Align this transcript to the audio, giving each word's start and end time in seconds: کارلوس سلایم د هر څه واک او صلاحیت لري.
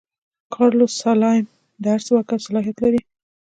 کارلوس 0.53 0.93
سلایم 1.03 1.45
د 1.81 1.83
هر 1.93 2.01
څه 2.05 2.11
واک 2.13 2.29
او 2.33 2.39
صلاحیت 2.47 2.77
لري. 2.83 3.01